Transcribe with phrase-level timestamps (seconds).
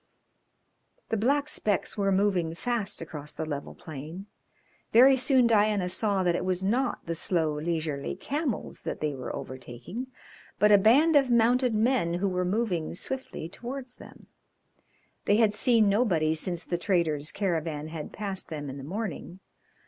[1.09, 4.25] The black specks were moving fast across the level plain.
[4.91, 9.31] Very soon Diana saw that it was not the slow, leisurely camels that they were
[9.35, 10.07] overtaking,
[10.57, 14.25] but a band of mounted men who were moving swiftly towards them.
[15.25, 19.39] They had seen nobody since the traders' caravan had passed them in the morning.